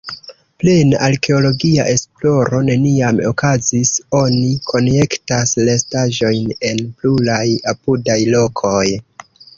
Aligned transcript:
Plena 0.61 0.99
arkeologia 1.07 1.83
esploro 1.91 2.61
neniam 2.69 3.21
okazis, 3.31 3.91
oni 4.21 4.49
konjektas 4.71 5.53
restaĵojn 5.69 6.49
en 6.71 6.83
pluraj 7.03 7.45
apudaj 7.75 8.17
lokoj. 8.39 8.85